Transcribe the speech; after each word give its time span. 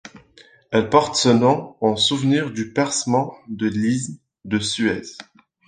Elle 0.71 0.89
porte 0.89 1.15
ce 1.15 1.29
nom 1.29 1.75
en 1.79 1.95
souvenir 1.95 2.49
du 2.49 2.73
percement 2.73 3.35
de 3.47 3.67
l'isthme 3.67 4.17
de 4.45 4.57
Suez. 4.57 5.03